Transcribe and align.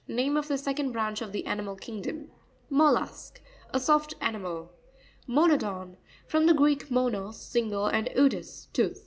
Name 0.07 0.35
of 0.35 0.47
the 0.47 0.57
second 0.57 0.93
branch 0.93 1.21
of 1.21 1.31
the 1.31 1.45
animal 1.45 1.75
kingdom. 1.75 2.31
Mo'tiusk.—A 2.71 3.79
soft 3.79 4.15
animal. 4.19 4.71
Mo'nopon.—From 5.27 6.47
the 6.47 6.55
Greek, 6.55 6.89
monos, 6.89 7.39
single, 7.39 7.85
and 7.85 8.09
odous, 8.15 8.65
tooth. 8.73 8.99